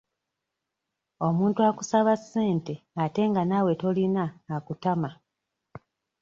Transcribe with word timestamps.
Omuntu 1.27 1.59
akusaba 1.69 2.13
ssente 2.21 2.73
ate 3.03 3.21
nga 3.29 3.41
naawe 3.45 3.71
tolina 3.81 4.23
akutama. 4.55 5.09